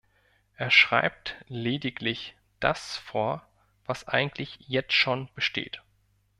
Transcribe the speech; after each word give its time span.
Er 0.55 0.71
schreibt 0.71 1.35
lediglich 1.47 2.35
das 2.59 2.97
vor, 2.97 3.47
was 3.85 4.07
eigentlich 4.07 4.57
jetzt 4.61 4.93
schon 4.93 5.29
besteht. 5.35 5.83